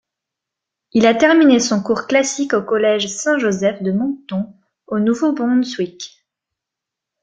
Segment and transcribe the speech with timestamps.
[0.93, 4.51] Il a terminé son cours classique au collège St-Joseph de Moncton
[4.87, 6.25] au Nouveau-Brunswick.